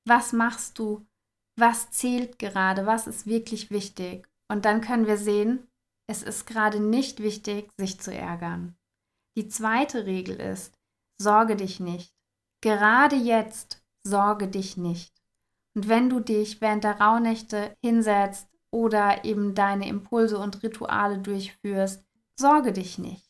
Was 0.06 0.32
machst 0.32 0.78
du? 0.78 1.06
Was 1.56 1.90
zählt 1.90 2.38
gerade? 2.38 2.86
Was 2.86 3.06
ist 3.06 3.26
wirklich 3.26 3.70
wichtig? 3.70 4.28
Und 4.48 4.64
dann 4.64 4.80
können 4.80 5.06
wir 5.06 5.16
sehen, 5.16 5.66
es 6.06 6.22
ist 6.22 6.46
gerade 6.46 6.80
nicht 6.80 7.20
wichtig, 7.20 7.70
sich 7.76 8.00
zu 8.00 8.14
ärgern. 8.14 8.76
Die 9.36 9.48
zweite 9.48 10.06
Regel 10.06 10.36
ist, 10.36 10.74
sorge 11.20 11.56
dich 11.56 11.80
nicht. 11.80 12.14
Gerade 12.60 13.16
jetzt 13.16 13.82
sorge 14.04 14.48
dich 14.48 14.76
nicht. 14.76 15.12
Und 15.74 15.88
wenn 15.88 16.10
du 16.10 16.20
dich 16.20 16.60
während 16.60 16.84
der 16.84 17.00
Rauhnächte 17.00 17.76
hinsetzt 17.82 18.48
oder 18.70 19.24
eben 19.24 19.54
deine 19.54 19.88
Impulse 19.88 20.38
und 20.38 20.62
Rituale 20.62 21.18
durchführst, 21.18 22.04
Sorge 22.40 22.72
dich 22.72 22.96
nicht. 22.96 23.29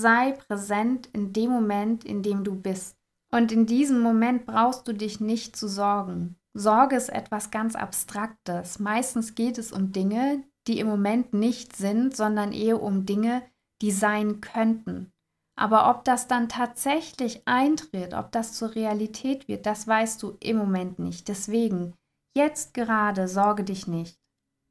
Sei 0.00 0.30
präsent 0.30 1.08
in 1.12 1.32
dem 1.32 1.50
Moment, 1.50 2.04
in 2.04 2.22
dem 2.22 2.44
du 2.44 2.54
bist. 2.54 2.96
Und 3.32 3.50
in 3.50 3.66
diesem 3.66 4.00
Moment 4.00 4.46
brauchst 4.46 4.86
du 4.86 4.92
dich 4.94 5.18
nicht 5.18 5.56
zu 5.56 5.66
sorgen. 5.66 6.36
Sorge 6.54 6.94
ist 6.94 7.08
etwas 7.08 7.50
ganz 7.50 7.74
Abstraktes. 7.74 8.78
Meistens 8.78 9.34
geht 9.34 9.58
es 9.58 9.72
um 9.72 9.90
Dinge, 9.90 10.44
die 10.68 10.78
im 10.78 10.86
Moment 10.86 11.34
nicht 11.34 11.74
sind, 11.74 12.14
sondern 12.14 12.52
eher 12.52 12.80
um 12.80 13.06
Dinge, 13.06 13.42
die 13.82 13.90
sein 13.90 14.40
könnten. 14.40 15.12
Aber 15.56 15.90
ob 15.90 16.04
das 16.04 16.28
dann 16.28 16.48
tatsächlich 16.48 17.42
eintritt, 17.46 18.14
ob 18.14 18.30
das 18.30 18.52
zur 18.52 18.76
Realität 18.76 19.48
wird, 19.48 19.66
das 19.66 19.88
weißt 19.88 20.22
du 20.22 20.36
im 20.38 20.58
Moment 20.58 21.00
nicht. 21.00 21.26
Deswegen, 21.26 21.94
jetzt 22.36 22.72
gerade 22.72 23.26
sorge 23.26 23.64
dich 23.64 23.88
nicht. 23.88 24.16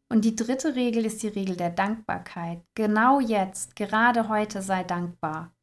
Und 0.10 0.24
die 0.24 0.36
dritte 0.36 0.76
Regel 0.76 1.06
ist 1.06 1.22
die 1.22 1.28
Regel 1.28 1.58
der 1.58 1.70
Dankbarkeit. 1.70 2.62
Genau 2.76 3.20
jetzt, 3.20 3.76
gerade 3.76 4.30
heute 4.30 4.62
sei 4.62 4.84
dankbar. 4.84 5.54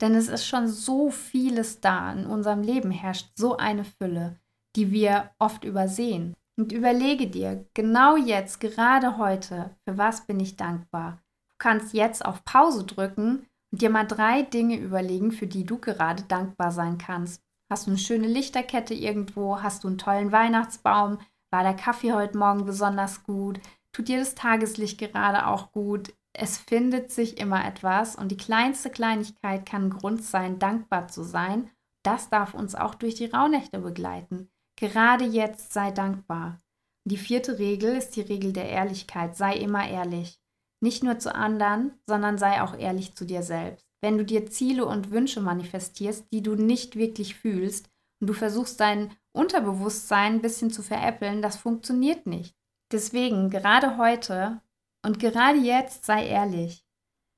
Denn 0.00 0.14
es 0.14 0.28
ist 0.28 0.46
schon 0.46 0.68
so 0.68 1.10
vieles 1.10 1.80
da, 1.80 2.12
in 2.12 2.26
unserem 2.26 2.62
Leben 2.62 2.90
herrscht 2.90 3.30
so 3.36 3.56
eine 3.56 3.84
Fülle, 3.84 4.38
die 4.76 4.90
wir 4.90 5.30
oft 5.38 5.64
übersehen. 5.64 6.34
Und 6.56 6.72
überlege 6.72 7.26
dir, 7.26 7.66
genau 7.74 8.16
jetzt, 8.16 8.60
gerade 8.60 9.16
heute, 9.16 9.70
für 9.84 9.98
was 9.98 10.26
bin 10.26 10.38
ich 10.40 10.56
dankbar? 10.56 11.22
Du 11.52 11.56
kannst 11.58 11.94
jetzt 11.94 12.24
auf 12.24 12.44
Pause 12.44 12.84
drücken 12.84 13.46
und 13.72 13.82
dir 13.82 13.90
mal 13.90 14.04
drei 14.04 14.42
Dinge 14.42 14.76
überlegen, 14.76 15.32
für 15.32 15.46
die 15.46 15.64
du 15.64 15.78
gerade 15.78 16.22
dankbar 16.24 16.70
sein 16.70 16.98
kannst. 16.98 17.40
Hast 17.72 17.86
du 17.86 17.90
eine 17.90 17.98
schöne 17.98 18.28
Lichterkette 18.28 18.94
irgendwo? 18.94 19.62
Hast 19.62 19.84
du 19.84 19.88
einen 19.88 19.98
tollen 19.98 20.30
Weihnachtsbaum? 20.30 21.18
War 21.54 21.62
der 21.62 21.74
Kaffee 21.74 22.12
heute 22.12 22.36
Morgen 22.36 22.64
besonders 22.64 23.22
gut? 23.22 23.60
Tut 23.92 24.08
dir 24.08 24.18
das 24.18 24.34
Tageslicht 24.34 24.98
gerade 24.98 25.46
auch 25.46 25.70
gut? 25.70 26.12
Es 26.32 26.58
findet 26.58 27.12
sich 27.12 27.38
immer 27.38 27.64
etwas 27.64 28.16
und 28.16 28.32
die 28.32 28.36
kleinste 28.36 28.90
Kleinigkeit 28.90 29.64
kann 29.64 29.90
Grund 29.90 30.24
sein, 30.24 30.58
dankbar 30.58 31.06
zu 31.06 31.22
sein. 31.22 31.70
Das 32.02 32.28
darf 32.28 32.54
uns 32.54 32.74
auch 32.74 32.96
durch 32.96 33.14
die 33.14 33.26
Rauhnächte 33.26 33.78
begleiten. 33.78 34.50
Gerade 34.74 35.26
jetzt 35.26 35.72
sei 35.72 35.92
dankbar. 35.92 36.58
Die 37.04 37.18
vierte 37.18 37.56
Regel 37.60 37.94
ist 37.94 38.16
die 38.16 38.22
Regel 38.22 38.52
der 38.52 38.68
Ehrlichkeit. 38.68 39.36
Sei 39.36 39.54
immer 39.54 39.88
ehrlich. 39.88 40.40
Nicht 40.80 41.04
nur 41.04 41.20
zu 41.20 41.32
anderen, 41.32 41.92
sondern 42.04 42.36
sei 42.36 42.62
auch 42.62 42.76
ehrlich 42.76 43.14
zu 43.14 43.24
dir 43.24 43.44
selbst. 43.44 43.86
Wenn 44.00 44.18
du 44.18 44.24
dir 44.24 44.50
Ziele 44.50 44.86
und 44.86 45.12
Wünsche 45.12 45.40
manifestierst, 45.40 46.26
die 46.32 46.42
du 46.42 46.56
nicht 46.56 46.96
wirklich 46.96 47.36
fühlst, 47.36 47.90
und 48.20 48.26
du 48.26 48.32
versuchst 48.32 48.80
dein 48.80 49.12
Unterbewusstsein 49.34 50.34
ein 50.34 50.42
bisschen 50.42 50.70
zu 50.70 50.82
veräppeln, 50.82 51.42
das 51.42 51.56
funktioniert 51.56 52.26
nicht. 52.26 52.56
Deswegen, 52.92 53.50
gerade 53.50 53.98
heute 53.98 54.60
und 55.04 55.18
gerade 55.18 55.58
jetzt 55.58 56.06
sei 56.06 56.26
ehrlich. 56.26 56.84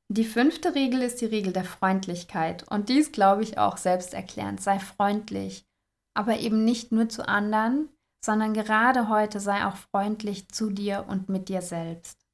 Die 0.09 0.25
fünfte 0.25 0.75
Regel 0.75 1.03
ist 1.03 1.21
die 1.21 1.26
Regel 1.26 1.53
der 1.53 1.65
Freundlichkeit. 1.65 2.65
Und 2.71 2.88
dies 2.88 3.11
glaube 3.11 3.43
ich 3.43 3.59
auch 3.59 3.76
selbsterklärend. 3.76 4.61
Sei 4.61 4.79
freundlich. 4.79 5.67
Aber 6.15 6.38
eben 6.38 6.65
nicht 6.65 6.93
nur 6.93 7.09
zu 7.09 7.26
anderen, 7.26 7.88
sondern 8.25 8.55
gerade 8.55 9.09
heute 9.09 9.41
sei 9.41 9.65
auch 9.65 9.76
freundlich 9.76 10.49
zu 10.49 10.71
dir 10.71 11.07
und 11.09 11.29
mit 11.29 11.49
dir 11.49 11.62
selbst. 11.62 12.25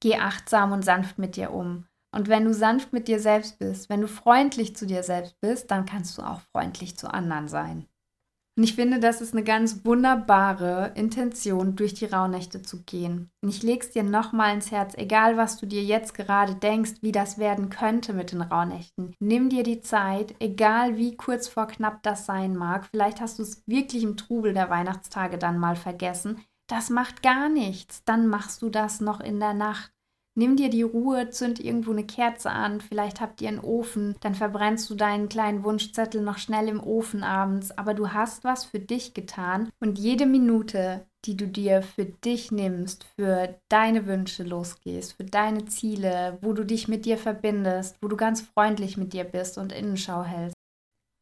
Geh 0.00 0.16
achtsam 0.16 0.72
und 0.72 0.84
sanft 0.84 1.18
mit 1.18 1.36
dir 1.36 1.52
um. 1.52 1.86
Und 2.14 2.28
wenn 2.28 2.44
du 2.44 2.52
sanft 2.52 2.92
mit 2.92 3.08
dir 3.08 3.20
selbst 3.20 3.58
bist, 3.58 3.88
wenn 3.88 4.00
du 4.00 4.08
freundlich 4.08 4.76
zu 4.76 4.86
dir 4.86 5.02
selbst 5.02 5.40
bist, 5.40 5.70
dann 5.70 5.86
kannst 5.86 6.18
du 6.18 6.22
auch 6.22 6.40
freundlich 6.52 6.98
zu 6.98 7.12
anderen 7.12 7.48
sein. 7.48 7.86
Und 8.56 8.62
ich 8.62 8.74
finde, 8.74 9.00
das 9.00 9.20
ist 9.20 9.34
eine 9.34 9.44
ganz 9.44 9.84
wunderbare 9.84 10.92
Intention, 10.94 11.76
durch 11.76 11.92
die 11.92 12.06
Rauhnächte 12.06 12.62
zu 12.62 12.82
gehen. 12.84 13.30
Und 13.42 13.50
ich 13.50 13.62
lege 13.62 13.84
es 13.84 13.92
dir 13.92 14.02
nochmal 14.02 14.54
ins 14.54 14.70
Herz, 14.70 14.94
egal 14.96 15.36
was 15.36 15.58
du 15.58 15.66
dir 15.66 15.84
jetzt 15.84 16.14
gerade 16.14 16.54
denkst, 16.54 16.94
wie 17.02 17.12
das 17.12 17.36
werden 17.36 17.68
könnte 17.68 18.14
mit 18.14 18.32
den 18.32 18.40
Rauhnächten. 18.40 19.14
Nimm 19.20 19.50
dir 19.50 19.62
die 19.62 19.82
Zeit, 19.82 20.34
egal 20.40 20.96
wie 20.96 21.16
kurz 21.16 21.48
vor 21.48 21.66
knapp 21.66 22.02
das 22.02 22.24
sein 22.24 22.56
mag. 22.56 22.86
Vielleicht 22.86 23.20
hast 23.20 23.38
du 23.38 23.42
es 23.42 23.62
wirklich 23.66 24.02
im 24.02 24.16
Trubel 24.16 24.54
der 24.54 24.70
Weihnachtstage 24.70 25.36
dann 25.36 25.58
mal 25.58 25.76
vergessen. 25.76 26.40
Das 26.66 26.88
macht 26.88 27.22
gar 27.22 27.50
nichts. 27.50 28.04
Dann 28.04 28.26
machst 28.26 28.62
du 28.62 28.70
das 28.70 29.00
noch 29.00 29.20
in 29.20 29.38
der 29.38 29.54
Nacht. 29.54 29.92
Nimm 30.38 30.56
dir 30.56 30.68
die 30.68 30.82
Ruhe, 30.82 31.30
zünd 31.30 31.60
irgendwo 31.60 31.92
eine 31.92 32.04
Kerze 32.04 32.50
an, 32.50 32.82
vielleicht 32.82 33.22
habt 33.22 33.40
ihr 33.40 33.48
einen 33.48 33.58
Ofen, 33.58 34.16
dann 34.20 34.34
verbrennst 34.34 34.90
du 34.90 34.94
deinen 34.94 35.30
kleinen 35.30 35.64
Wunschzettel 35.64 36.20
noch 36.20 36.36
schnell 36.36 36.68
im 36.68 36.82
Ofen 36.82 37.22
abends, 37.22 37.70
aber 37.70 37.94
du 37.94 38.12
hast 38.12 38.44
was 38.44 38.66
für 38.66 38.78
dich 38.78 39.14
getan 39.14 39.70
und 39.80 39.98
jede 39.98 40.26
Minute, 40.26 41.06
die 41.24 41.38
du 41.38 41.48
dir 41.48 41.80
für 41.80 42.04
dich 42.04 42.52
nimmst, 42.52 43.04
für 43.16 43.58
deine 43.70 44.06
Wünsche 44.06 44.42
losgehst, 44.42 45.14
für 45.14 45.24
deine 45.24 45.64
Ziele, 45.64 46.36
wo 46.42 46.52
du 46.52 46.64
dich 46.64 46.86
mit 46.86 47.06
dir 47.06 47.16
verbindest, 47.16 47.96
wo 48.02 48.08
du 48.08 48.16
ganz 48.18 48.42
freundlich 48.42 48.98
mit 48.98 49.14
dir 49.14 49.24
bist 49.24 49.56
und 49.56 49.72
Innenschau 49.72 50.22
hältst. 50.22 50.54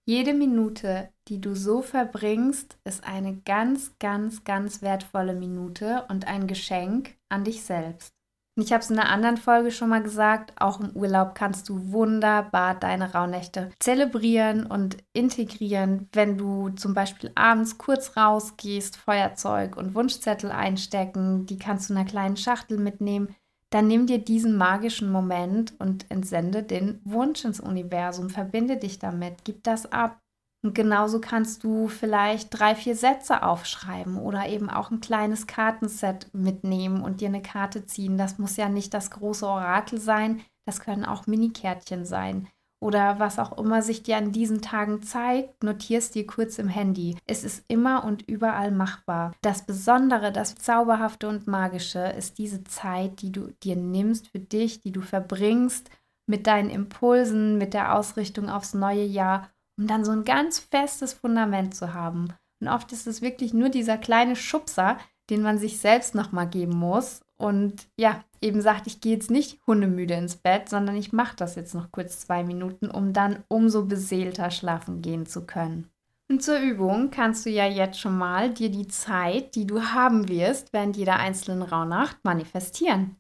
Jede 0.06 0.34
Minute, 0.34 1.08
die 1.28 1.40
du 1.40 1.54
so 1.54 1.82
verbringst, 1.82 2.76
ist 2.84 3.04
eine 3.04 3.36
ganz, 3.36 3.92
ganz, 4.00 4.42
ganz 4.42 4.82
wertvolle 4.82 5.34
Minute 5.34 6.04
und 6.08 6.26
ein 6.26 6.48
Geschenk 6.48 7.16
an 7.30 7.44
dich 7.44 7.62
selbst. 7.62 8.13
Ich 8.56 8.72
habe 8.72 8.84
es 8.84 8.90
in 8.90 8.98
einer 9.00 9.10
anderen 9.10 9.36
Folge 9.36 9.72
schon 9.72 9.88
mal 9.88 10.02
gesagt, 10.02 10.52
auch 10.60 10.78
im 10.78 10.90
Urlaub 10.90 11.34
kannst 11.34 11.68
du 11.68 11.90
wunderbar 11.90 12.76
deine 12.76 13.12
Rauhnächte 13.12 13.72
zelebrieren 13.80 14.64
und 14.64 14.98
integrieren, 15.12 16.08
wenn 16.12 16.38
du 16.38 16.68
zum 16.70 16.94
Beispiel 16.94 17.32
abends 17.34 17.78
kurz 17.78 18.16
rausgehst, 18.16 18.96
Feuerzeug 18.96 19.76
und 19.76 19.96
Wunschzettel 19.96 20.52
einstecken, 20.52 21.46
die 21.46 21.58
kannst 21.58 21.88
du 21.88 21.94
in 21.94 21.98
einer 21.98 22.08
kleinen 22.08 22.36
Schachtel 22.36 22.78
mitnehmen. 22.78 23.34
Dann 23.70 23.88
nimm 23.88 24.06
dir 24.06 24.18
diesen 24.18 24.56
magischen 24.56 25.10
Moment 25.10 25.74
und 25.80 26.08
entsende 26.08 26.62
den 26.62 27.00
Wunsch 27.02 27.44
ins 27.44 27.58
Universum, 27.58 28.30
verbinde 28.30 28.76
dich 28.76 29.00
damit, 29.00 29.38
gib 29.42 29.64
das 29.64 29.90
ab. 29.90 30.20
Und 30.64 30.74
genauso 30.74 31.20
kannst 31.20 31.62
du 31.62 31.88
vielleicht 31.88 32.58
drei, 32.58 32.74
vier 32.74 32.96
Sätze 32.96 33.42
aufschreiben 33.42 34.16
oder 34.16 34.48
eben 34.48 34.70
auch 34.70 34.90
ein 34.90 35.00
kleines 35.00 35.46
Kartenset 35.46 36.28
mitnehmen 36.32 37.02
und 37.02 37.20
dir 37.20 37.28
eine 37.28 37.42
Karte 37.42 37.84
ziehen. 37.84 38.16
Das 38.16 38.38
muss 38.38 38.56
ja 38.56 38.70
nicht 38.70 38.94
das 38.94 39.10
große 39.10 39.46
Orakel 39.46 40.00
sein, 40.00 40.40
das 40.66 40.80
können 40.80 41.04
auch 41.04 41.26
Mini-Kärtchen 41.26 42.06
sein. 42.06 42.48
Oder 42.80 43.18
was 43.18 43.38
auch 43.38 43.58
immer 43.58 43.82
sich 43.82 44.02
dir 44.02 44.16
an 44.16 44.32
diesen 44.32 44.62
Tagen 44.62 45.02
zeigt, 45.02 45.62
notierst 45.62 46.14
dir 46.14 46.26
kurz 46.26 46.58
im 46.58 46.68
Handy. 46.68 47.16
Es 47.26 47.44
ist 47.44 47.64
immer 47.68 48.04
und 48.04 48.26
überall 48.28 48.70
machbar. 48.70 49.32
Das 49.42 49.66
Besondere, 49.66 50.32
das 50.32 50.54
Zauberhafte 50.54 51.28
und 51.28 51.46
Magische 51.46 52.00
ist 52.16 52.38
diese 52.38 52.64
Zeit, 52.64 53.20
die 53.20 53.32
du 53.32 53.52
dir 53.62 53.76
nimmst 53.76 54.28
für 54.28 54.40
dich, 54.40 54.80
die 54.80 54.92
du 54.92 55.02
verbringst 55.02 55.90
mit 56.26 56.46
deinen 56.46 56.70
Impulsen, 56.70 57.58
mit 57.58 57.74
der 57.74 57.94
Ausrichtung 57.94 58.48
aufs 58.48 58.72
neue 58.72 59.04
Jahr 59.04 59.50
um 59.76 59.86
dann 59.86 60.04
so 60.04 60.12
ein 60.12 60.24
ganz 60.24 60.58
festes 60.58 61.12
Fundament 61.12 61.74
zu 61.74 61.94
haben. 61.94 62.32
Und 62.60 62.68
oft 62.68 62.92
ist 62.92 63.06
es 63.06 63.22
wirklich 63.22 63.52
nur 63.52 63.68
dieser 63.68 63.98
kleine 63.98 64.36
Schubser, 64.36 64.98
den 65.30 65.42
man 65.42 65.58
sich 65.58 65.78
selbst 65.78 66.14
nochmal 66.14 66.48
geben 66.48 66.76
muss. 66.76 67.22
Und 67.36 67.88
ja, 67.96 68.22
eben 68.40 68.60
sagt, 68.60 68.86
ich 68.86 69.00
gehe 69.00 69.14
jetzt 69.14 69.30
nicht 69.30 69.58
hundemüde 69.66 70.14
ins 70.14 70.36
Bett, 70.36 70.68
sondern 70.68 70.96
ich 70.96 71.12
mache 71.12 71.36
das 71.36 71.56
jetzt 71.56 71.74
noch 71.74 71.90
kurz 71.90 72.20
zwei 72.20 72.44
Minuten, 72.44 72.90
um 72.90 73.12
dann 73.12 73.42
umso 73.48 73.84
beseelter 73.86 74.50
schlafen 74.50 75.02
gehen 75.02 75.26
zu 75.26 75.44
können. 75.46 75.90
Und 76.30 76.42
zur 76.42 76.58
Übung 76.58 77.10
kannst 77.10 77.44
du 77.44 77.50
ja 77.50 77.66
jetzt 77.66 78.00
schon 78.00 78.16
mal 78.16 78.52
dir 78.52 78.70
die 78.70 78.88
Zeit, 78.88 79.54
die 79.56 79.66
du 79.66 79.82
haben 79.82 80.28
wirst, 80.28 80.72
während 80.72 80.96
jeder 80.96 81.16
einzelnen 81.16 81.62
Rauhnacht 81.62 82.18
manifestieren. 82.22 83.16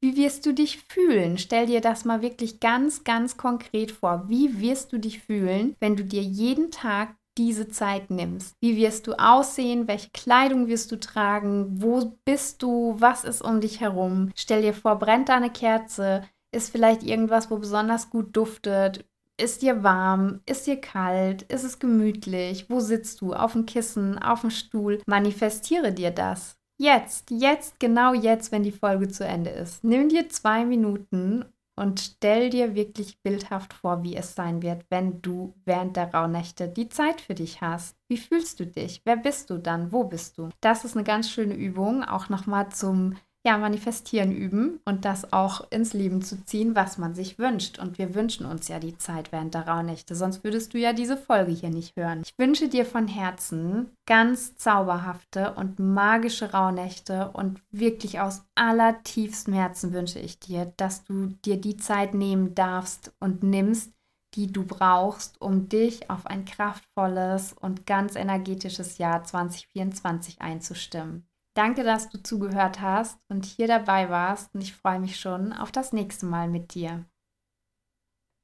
Wie 0.00 0.16
wirst 0.16 0.46
du 0.46 0.54
dich 0.54 0.84
fühlen? 0.88 1.38
Stell 1.38 1.66
dir 1.66 1.80
das 1.80 2.04
mal 2.04 2.22
wirklich 2.22 2.60
ganz, 2.60 3.02
ganz 3.02 3.36
konkret 3.36 3.90
vor. 3.90 4.28
Wie 4.28 4.60
wirst 4.60 4.92
du 4.92 4.98
dich 4.98 5.20
fühlen, 5.20 5.74
wenn 5.80 5.96
du 5.96 6.04
dir 6.04 6.22
jeden 6.22 6.70
Tag 6.70 7.16
diese 7.36 7.68
Zeit 7.68 8.08
nimmst? 8.08 8.54
Wie 8.60 8.76
wirst 8.76 9.08
du 9.08 9.14
aussehen? 9.14 9.88
Welche 9.88 10.10
Kleidung 10.10 10.68
wirst 10.68 10.92
du 10.92 11.00
tragen? 11.00 11.82
Wo 11.82 12.16
bist 12.24 12.62
du? 12.62 12.94
Was 12.98 13.24
ist 13.24 13.42
um 13.42 13.60
dich 13.60 13.80
herum? 13.80 14.30
Stell 14.36 14.62
dir 14.62 14.74
vor, 14.74 14.96
brennt 15.00 15.30
da 15.30 15.36
eine 15.36 15.50
Kerze? 15.50 16.22
Ist 16.52 16.70
vielleicht 16.70 17.02
irgendwas, 17.02 17.50
wo 17.50 17.58
besonders 17.58 18.08
gut 18.08 18.36
duftet? 18.36 19.04
Ist 19.36 19.62
dir 19.62 19.82
warm? 19.82 20.40
Ist 20.46 20.68
dir 20.68 20.80
kalt? 20.80 21.42
Ist 21.42 21.64
es 21.64 21.80
gemütlich? 21.80 22.70
Wo 22.70 22.78
sitzt 22.78 23.20
du? 23.20 23.34
Auf 23.34 23.52
dem 23.52 23.66
Kissen? 23.66 24.16
Auf 24.18 24.42
dem 24.42 24.50
Stuhl? 24.50 25.02
Manifestiere 25.06 25.92
dir 25.92 26.12
das. 26.12 26.57
Jetzt, 26.80 27.32
jetzt, 27.32 27.80
genau 27.80 28.14
jetzt, 28.14 28.52
wenn 28.52 28.62
die 28.62 28.70
Folge 28.70 29.08
zu 29.08 29.26
Ende 29.26 29.50
ist. 29.50 29.82
Nimm 29.82 30.08
dir 30.08 30.28
zwei 30.28 30.64
Minuten 30.64 31.44
und 31.74 31.98
stell 32.00 32.50
dir 32.50 32.76
wirklich 32.76 33.20
bildhaft 33.22 33.72
vor, 33.72 34.04
wie 34.04 34.14
es 34.14 34.36
sein 34.36 34.62
wird, 34.62 34.84
wenn 34.88 35.20
du 35.20 35.54
während 35.64 35.96
der 35.96 36.14
Rauhnächte 36.14 36.68
die 36.68 36.88
Zeit 36.88 37.20
für 37.20 37.34
dich 37.34 37.60
hast. 37.60 37.96
Wie 38.08 38.16
fühlst 38.16 38.60
du 38.60 38.66
dich? 38.66 39.02
Wer 39.04 39.16
bist 39.16 39.50
du 39.50 39.58
dann? 39.58 39.90
Wo 39.90 40.04
bist 40.04 40.38
du? 40.38 40.50
Das 40.60 40.84
ist 40.84 40.96
eine 40.96 41.04
ganz 41.04 41.28
schöne 41.30 41.54
Übung, 41.54 42.04
auch 42.04 42.28
nochmal 42.28 42.68
zum 42.70 43.16
ja, 43.46 43.56
manifestieren 43.56 44.32
üben 44.32 44.80
und 44.84 45.04
das 45.04 45.32
auch 45.32 45.70
ins 45.70 45.92
Leben 45.92 46.22
zu 46.22 46.44
ziehen, 46.44 46.74
was 46.74 46.98
man 46.98 47.14
sich 47.14 47.38
wünscht. 47.38 47.78
Und 47.78 47.96
wir 47.96 48.14
wünschen 48.14 48.44
uns 48.46 48.68
ja 48.68 48.80
die 48.80 48.98
Zeit 48.98 49.30
während 49.30 49.54
der 49.54 49.68
Rauhnächte, 49.68 50.14
sonst 50.14 50.42
würdest 50.42 50.74
du 50.74 50.78
ja 50.78 50.92
diese 50.92 51.16
Folge 51.16 51.52
hier 51.52 51.70
nicht 51.70 51.96
hören. 51.96 52.22
Ich 52.24 52.34
wünsche 52.36 52.68
dir 52.68 52.84
von 52.84 53.06
Herzen 53.06 53.90
ganz 54.06 54.56
zauberhafte 54.56 55.54
und 55.54 55.78
magische 55.78 56.52
Rauhnächte 56.52 57.30
und 57.32 57.62
wirklich 57.70 58.20
aus 58.20 58.42
allertiefstem 58.56 59.54
Herzen 59.54 59.92
wünsche 59.92 60.18
ich 60.18 60.40
dir, 60.40 60.72
dass 60.76 61.04
du 61.04 61.28
dir 61.44 61.60
die 61.60 61.76
Zeit 61.76 62.14
nehmen 62.14 62.54
darfst 62.54 63.12
und 63.20 63.44
nimmst, 63.44 63.92
die 64.34 64.52
du 64.52 64.64
brauchst, 64.64 65.40
um 65.40 65.68
dich 65.68 66.10
auf 66.10 66.26
ein 66.26 66.44
kraftvolles 66.44 67.52
und 67.52 67.86
ganz 67.86 68.14
energetisches 68.16 68.98
Jahr 68.98 69.24
2024 69.24 70.40
einzustimmen. 70.40 71.27
Danke, 71.58 71.82
dass 71.82 72.08
du 72.08 72.22
zugehört 72.22 72.80
hast 72.80 73.18
und 73.28 73.44
hier 73.44 73.66
dabei 73.66 74.10
warst 74.10 74.54
und 74.54 74.60
ich 74.60 74.76
freue 74.76 75.00
mich 75.00 75.18
schon 75.18 75.52
auf 75.52 75.72
das 75.72 75.92
nächste 75.92 76.24
Mal 76.24 76.46
mit 76.46 76.72
dir. 76.72 77.04